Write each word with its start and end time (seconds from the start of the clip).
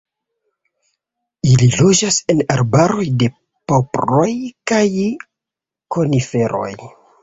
Ili 1.49 1.67
loĝas 1.75 2.17
en 2.35 2.43
arbaroj 2.57 3.07
de 3.25 3.31
poploj 3.75 4.29
kaj 4.77 4.85
koniferoj. 5.99 6.71